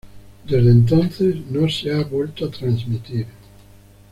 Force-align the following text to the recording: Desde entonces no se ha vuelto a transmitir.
Desde 0.49 0.71
entonces 0.71 1.45
no 1.51 1.69
se 1.69 1.93
ha 1.93 2.01
vuelto 2.05 2.45
a 2.45 2.49
transmitir. 2.49 3.27